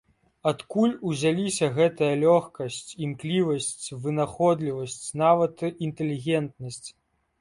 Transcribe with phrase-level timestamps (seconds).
[0.51, 6.87] Адкуль узяліся гэтая лёгкасць, імклівасць, вынаходлівасць, нават інтэлігентнасць?